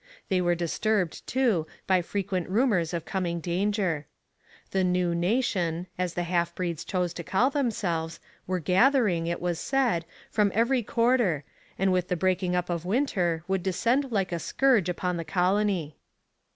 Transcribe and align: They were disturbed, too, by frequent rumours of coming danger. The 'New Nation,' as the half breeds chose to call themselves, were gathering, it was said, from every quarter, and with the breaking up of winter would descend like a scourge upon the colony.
They 0.29 0.41
were 0.41 0.55
disturbed, 0.55 1.27
too, 1.27 1.67
by 1.85 2.01
frequent 2.01 2.49
rumours 2.49 2.91
of 2.91 3.05
coming 3.05 3.39
danger. 3.39 4.07
The 4.71 4.83
'New 4.83 5.13
Nation,' 5.13 5.85
as 5.95 6.15
the 6.15 6.23
half 6.23 6.55
breeds 6.55 6.83
chose 6.83 7.13
to 7.13 7.23
call 7.23 7.51
themselves, 7.51 8.19
were 8.47 8.57
gathering, 8.57 9.27
it 9.27 9.39
was 9.39 9.59
said, 9.59 10.05
from 10.31 10.51
every 10.55 10.81
quarter, 10.81 11.43
and 11.77 11.91
with 11.93 12.07
the 12.07 12.15
breaking 12.17 12.55
up 12.55 12.67
of 12.67 12.83
winter 12.83 13.43
would 13.47 13.61
descend 13.61 14.11
like 14.11 14.31
a 14.31 14.39
scourge 14.39 14.89
upon 14.89 15.17
the 15.17 15.23
colony. 15.23 15.97